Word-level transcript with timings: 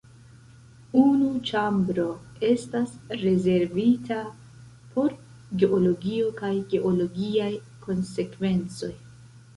Unu 1.01 1.25
ĉambro 1.49 2.05
estas 2.47 2.95
rezervita 3.25 4.17
por 4.95 5.15
geologio 5.65 6.33
kaj 6.41 6.53
geologiaj 6.73 7.53
konsekvencoj. 7.87 8.95